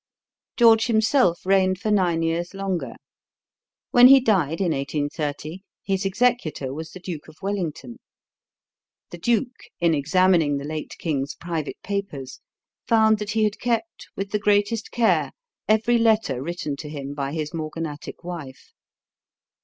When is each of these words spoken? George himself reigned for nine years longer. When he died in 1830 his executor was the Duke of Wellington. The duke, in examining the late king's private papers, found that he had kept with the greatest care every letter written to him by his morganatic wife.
George 0.57 0.87
himself 0.87 1.45
reigned 1.45 1.77
for 1.77 1.91
nine 1.91 2.23
years 2.23 2.55
longer. 2.55 2.93
When 3.91 4.07
he 4.07 4.19
died 4.19 4.59
in 4.59 4.71
1830 4.73 5.61
his 5.83 6.05
executor 6.05 6.73
was 6.73 6.89
the 6.89 6.99
Duke 6.99 7.27
of 7.27 7.37
Wellington. 7.43 7.99
The 9.11 9.19
duke, 9.19 9.65
in 9.79 9.93
examining 9.93 10.57
the 10.57 10.65
late 10.65 10.95
king's 10.97 11.35
private 11.35 11.77
papers, 11.83 12.39
found 12.87 13.19
that 13.19 13.29
he 13.33 13.43
had 13.43 13.59
kept 13.59 14.07
with 14.15 14.31
the 14.31 14.39
greatest 14.39 14.89
care 14.89 15.33
every 15.67 15.99
letter 15.99 16.41
written 16.41 16.75
to 16.77 16.89
him 16.89 17.13
by 17.13 17.31
his 17.33 17.53
morganatic 17.53 18.23
wife. 18.23 18.73